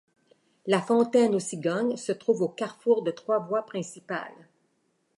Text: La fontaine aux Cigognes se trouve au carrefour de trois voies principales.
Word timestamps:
La 0.65 0.81
fontaine 0.81 1.35
aux 1.35 1.39
Cigognes 1.39 1.95
se 1.95 2.11
trouve 2.11 2.41
au 2.41 2.49
carrefour 2.49 3.03
de 3.03 3.11
trois 3.11 3.37
voies 3.37 3.67
principales. 3.67 4.47